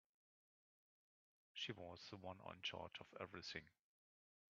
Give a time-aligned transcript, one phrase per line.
[1.53, 3.69] She was the one in charge of everything.